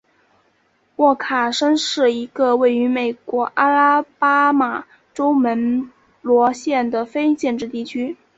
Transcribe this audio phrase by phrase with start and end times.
[0.95, 5.91] 沃卡申是一个位于美国阿拉巴马州门
[6.23, 8.17] 罗县的非建制地区。